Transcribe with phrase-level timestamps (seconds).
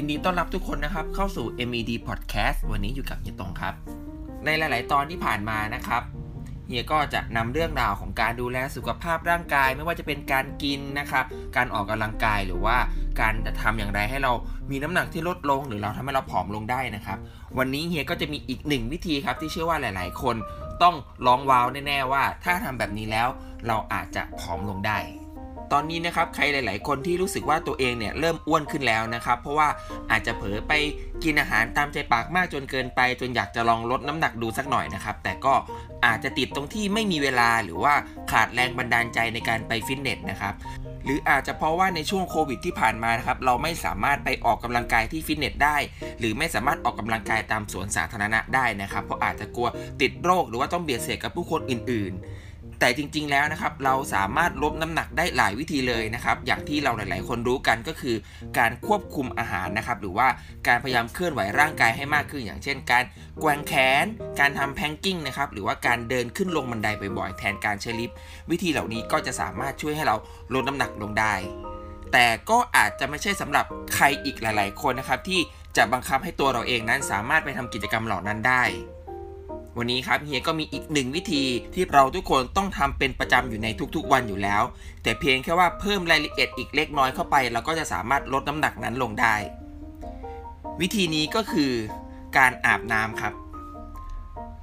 [0.00, 3.74] ยินดีต้อนรับทุกคนนะครับ เข้าสู่ MED Podcast วันนี้อยู่กับเฮียตงครับ
[4.44, 6.02] ในหลาย ๆ ตอนที่ผ่านมานะครับ
[6.68, 11.24] เฮียก็จะนำเรื่องราวของการดูแลสุขภาพร่างกาย ไม่ว่าจะเป็นการกินนะครับ
[11.56, 12.76] การออกกำลังกายหรือว่า
[13.20, 14.32] การจะทำอย่างไรให้เรา
[14.70, 17.18] มีน้ำหนักที่ลดลง หรือเราทำให้เราผอมลงได้นะครับ
[17.58, 20.36] วันนี้เฮียก็จะมีอีกหนึ่งวิธีครับที่เชื่อว่าหลาย ๆ คน
[20.82, 20.94] ต้อง
[21.26, 23.28] ลองว้าวแน่ ๆ ว่า ถ้าทำแบบนี้แล้ว
[23.66, 24.98] เราอาจจะผอมลงได้
[25.72, 29.68] ตอนนี้นะครับใครหลาย ๆ คนที่รู้สึกว่าตัวเองเนี่ยเริ่มอ้วนขึ้นแล้วนะครับ เพราะว่า
[30.10, 30.72] อาจจะเผลอไป
[31.24, 35.54] กินอาหารตามใจปากมากจนเกินไป จนอยากจะลองลดน้ำหนักดูสักหน่อยนะครับ แต่ก็
[36.06, 37.94] อาจจะติดตรงที่ไม่มีเวลาหรือว่า
[38.32, 40.54] ขาดแรงบันดาลใจในการไปฟิตเนสนะครับ
[41.04, 45.76] หรืออาจจะเพราะว่าในช่วงโควิดที่ผ่านมานะครับเราไม่สามารถไปออกกำลังกายที่ฟิตเนสได้
[46.18, 49.68] หรือไม่สามารถออกกำลังกายตามสวนสาธารณะได้นะครับ เพราะอาจจะกลัว
[50.00, 52.47] ติดโรคหรือว่าต้องเบียดเสียดกับผู้คนอื่น ๆ
[52.80, 58.16] แต่จริงๆแล้วนะครับเราสามารถลดน้ำหนักได้หลายวิธีเลยนะครับอย่างที่เราหลาย ๆ คนรู้กันก็คือ
[58.58, 60.28] การควบคุมอาหารนะครับหรือว่า
[60.66, 63.04] การพยายามเคลื่อนไหวร่างกายให้มากขึ้น อย่างเช่น การ
[63.40, 64.04] แกว่งแขน
[64.40, 68.16] การทำแพงกิ้งนะครับหรือว่าการเดินขึ้นลงบันไดบ่อยๆแทนการใช้ลิฟต์
[68.50, 70.16] วิธีเหล่านี้ก็จะสามารถช่วยให้เรา
[70.54, 71.34] ลดน้ำหนักลงได้
[72.12, 75.40] แต่ก็อาจจะไม่ใช่สำหรับใครอีกหลาย ๆ คนนะครับที่
[75.76, 78.62] จะบังคับให้ตัวเราเองนั้นสามารถไปทำกิจกรรมเหล่านั้นได้
[79.76, 81.42] วันนี้ครับเฮียก็มีอีกหนึ่งวิธี
[81.74, 84.62] ที่เราทุกคนต้องทำเป็นประจำอยู่ในทุกๆวันอยู่แล้ว
[85.02, 89.34] แต่เพียงแค่ว่าเพิ่มรายละเอียดอีกเล็กน้อยเข้าไป เราก็จะสามารถลดน้ำหนักนั้นลงได้
[90.80, 91.72] วิธีนี้ก็คือ
[92.36, 93.32] การอาบน้ำครับ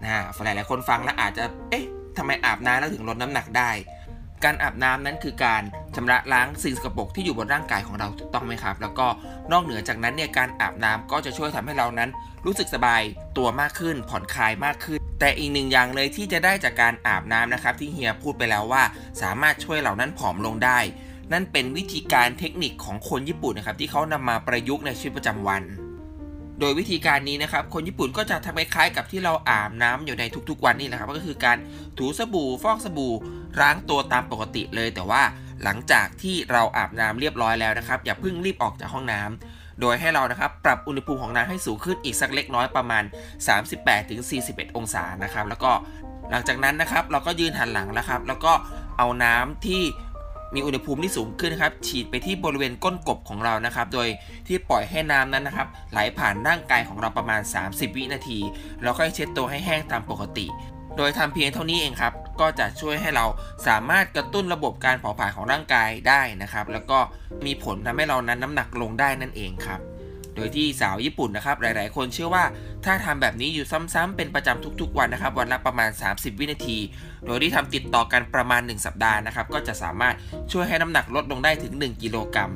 [0.03, 1.85] นะหลายหลายคนฟังแล้วอาจจะเอ๊ะ
[2.17, 3.69] ทำไมอาบน้ำแล้วถึงลดน้ำหนักได้
[4.43, 5.63] การอาบน้ำนั้นคือการ
[5.95, 9.07] ชำระล้างสิ่งสกปรกที่อยู่บนร่างกายของเราถูกต้องไหมครับ แล้วก็
[9.51, 12.09] นอกเหนือจากนั้นเนี่ยการอาบน้ำก็จะช่วยทำให้เรานั้น
[12.45, 13.01] รู้สึกสบาย
[13.37, 18.83] ตัวมากขึ้น ผ่อนคลายมากขึ้น แต่อีกหนึ่งอย่างเลยที่จะได้จากการอาบน้ำนะครับ ที่เฮียพูดไปแล้วว่า
[19.21, 20.79] สามารถช่วยเรานั้นผอมลงได้
[21.33, 25.61] นั่นเป็นวิธีการเทคนิคของคนญี่ปุ่นนะครับที่เขานำมาประยุกต์ในชีวิตประจำวัน
[26.59, 31.57] โดยวิธีการนี้นะครับ คนญี่ปุ่นก็จะทำคล้ายๆกับที่เราอาบน้ำอยู่ในทุกๆวันนี่แหละครับ ก็คือการ
[31.97, 33.13] ถูสบู่ฟอกสบู่
[33.61, 35.21] ล้างตัวตามปกติเลย แต่ว่า
[35.63, 43.03] หลังจากที่เราอาบน้ำเรียบร้อยแล้วนะครับ อย่าเพิ่งรีบออกจากห้องน้ำโดยให้เรานะครับปรับอุณหภูมิของน้ำให้สูงขึ้นอีกสักเล็กน้อยประมาณ
[44.09, 45.71] 38-41 องศานะครับ แล้วก็
[46.31, 48.53] หลังจากนั้นนะครับเราก็ยืนหันหลังแล้วครับ แล้วก็
[48.97, 49.83] เอาน้ำที่
[50.55, 54.07] มีอุณหภูมิที่สูงขึ้นนะครับ ฉีดไปที่บริเวณก้นกบของเรานะครับ โดย
[54.47, 58.39] ที่ปล่อยให้น้ำนั้นนะครับ ไหลผ่านร่างกายของเราประมาณ 30 วินาที
[58.81, 60.47] แล้วค่อยเช็ดตัวให้แห้งตามปกติ
[60.97, 63.25] โดยทำเพียงเท่านี้เองครับ ก็จะช่วยให้เรา
[63.67, 66.99] สามารถกระตุ้นระบบการเผาผลาญของร่างกายได้นะครับ แล้วก็
[67.45, 69.79] มีผลทำให้เรานั้นน้ำหนักลงได้นั่นเองครับ
[70.35, 72.43] โดยที่สาวญี่ปุ่นนะครับหลาย ๆ คนเชื่อว่า
[72.85, 76.77] ถ้าทำแบบนี้อยู่ซ้ำๆเป็นประจำทุก ๆ วันนะครับ วันละประมาณ 30 วินาที
[77.25, 80.15] โดยที่ทำติดต่อกันประมาณ 1 สัปดาห์นะครับ ก็จะสามารถ
[80.51, 82.53] ช่วยให้น้ำหนักลดลงได้ถึง 1 กิโลกรัม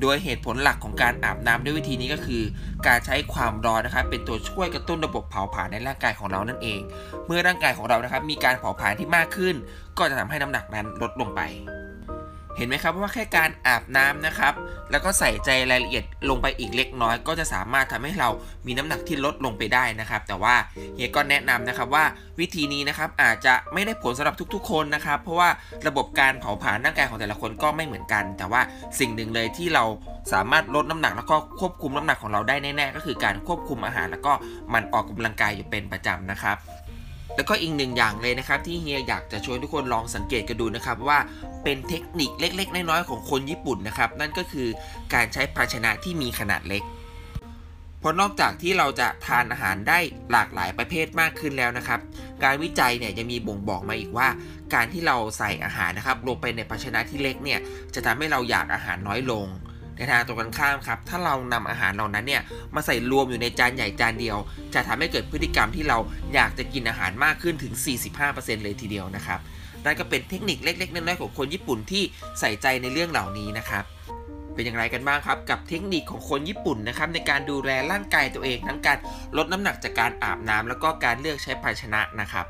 [0.00, 2.42] โดยเหตุผลหลักของการอาบน้ำด้วยวิธีนี้ก็คือ
[2.86, 6.80] การใช้ความร้อนนะครับเป็นตัวช่วยกระตุ้นระบบเผาผลาญในร่างกายของเรานั่นเอง
[7.26, 9.54] เมื่อร่างกายของเรานะครับมีการเผาผลาญที่มากขึ้น
[9.98, 11.40] ก็จะทำให้น้ำหนักนั้นลดลงไป
[12.56, 14.54] เห็นไหมครับว่าแค่การอาบน้ำนะครับ
[14.90, 18.28] แล้วก็ใส่ใจรายละเอียดลงไปอีกเล็กน้อย ก็จะสามารถทำให้เรา
[18.66, 20.54] มีน้ำหนักที่ลดลงไปได้นะครับ แต่ว่า
[20.94, 22.04] เฮียก็แนะนำนะครับว่า
[22.40, 25.48] วิธีนี้นะครับอาจจะไม่ได้ผลสำหรับทุกๆ คนนะครับ เพราะว่า
[25.86, 28.60] ระบบการเผาผลาญร่างกายของแต่ละคนก็ไม่เหมือนกัน แต่ว่า
[29.00, 29.84] สิ่งหนึ่งเลยที่เรา
[30.32, 34.32] สามารถลดน้ำหนักแล้วก็ควบคุมน้ำหนักของเราได้แน่ๆ ก็คือการควบคุมอาหาร แล้วก็
[34.74, 36.56] มันออกกำลังกายอยู่เป็นประจำนะครับ
[37.36, 41.18] แล้วก็อีกหนึ่งอย่างเลยนะครับ ที่เฮียอยากจะชวนทุกคนลองสังเกตกันดูนะครับ ว่า
[41.64, 44.68] เป็นเทคนิคเล็กๆ น้อยๆของคนญี่ปุ่นนะครับ นั่นก็คือ
[45.14, 46.82] การใช้ภาชนะที่มีขนาดเล็ก
[48.00, 49.98] เพราะนอกจากที่เราจะทานอาหารได้
[50.32, 52.00] หลากหลายประเภทมากขึ้นแล้วนะครับ
[52.44, 54.28] การวิจัยเนี่ยยังมีบ่งบอกมาอีกว่า
[54.74, 57.60] การที่เราใส่อาหารนะครับลงไปในภาชนะที่เล็กเนี่ย
[57.94, 59.46] จะทำให้เราอยากอาหารน้อยลง
[59.96, 62.42] ในทางตรงกันข้ามครับ ถ้าเรานำอาหารเหล่านั้นเนี่ย
[62.74, 64.38] มาใส่รวมอยู่ในจานใหญ่จานเดียว
[64.74, 65.98] จะทำให้เกิดพฤติกรรมที่เรา
[66.34, 67.74] อยากจะกินอาหารมากขึ้นถึง
[68.18, 69.40] 45%เลยทีเดียวนะครับ
[69.84, 72.02] นั่นก็เป็นเทคนิคเล็กๆน้อยๆของคนญี่ปุ่นที่
[72.40, 73.84] ใส่ใจในเรื่องเหล่านี้นะครับ
[74.54, 78.98] เป็นอย่างไรกันบ้างครับ กับเทคนิคของคนญี่ปุ่นนะครับในการดูแลร่างกายตัวเองทั้งการ
[79.36, 82.46] ลดน้ำหนักจากการอาบน้ำแล้วก็การเลือกใช้ภาชนะนะครับ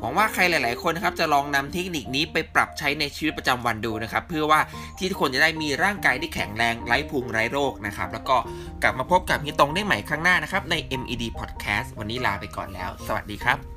[0.00, 4.60] หวังว่าใครหลาย ๆ คนนะครับจะลองนำเทคนิคนี้ไปปรับใช้ในชีวิตประจำวันดูนะครับเพื่อว่า
[4.98, 8.36] ที่ทุกคนจะได้มีร่างกายที่แข็งแรงไร้พุงไร้โรคนะครับแล้วก็
[8.82, 13.75] กลับมาพบกับฮิตงได้ใหม่ครั้งหน้านะครับใน MED Podcast วันนี้ลาไปก่อนแล้ว สวัสดีครับ